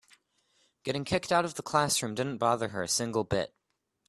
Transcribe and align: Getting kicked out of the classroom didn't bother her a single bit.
Getting 0.81 1.03
kicked 1.05 1.31
out 1.31 1.45
of 1.45 1.53
the 1.53 1.61
classroom 1.61 2.15
didn't 2.15 2.39
bother 2.39 2.69
her 2.69 2.81
a 2.81 2.87
single 2.87 3.23
bit. 3.23 3.53